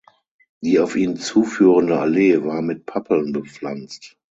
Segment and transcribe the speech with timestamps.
[0.61, 4.17] Die auf ihn zuführende Allee war mit Pappeln bepflanzt.